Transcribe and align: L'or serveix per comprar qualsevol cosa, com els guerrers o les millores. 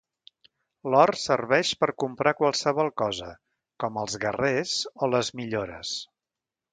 L'or 0.93 1.11
serveix 1.23 1.73
per 1.83 1.89
comprar 2.03 2.33
qualsevol 2.39 2.89
cosa, 3.03 3.29
com 3.85 4.01
els 4.05 4.17
guerrers 4.25 4.73
o 5.07 5.11
les 5.17 5.31
millores. 5.41 5.93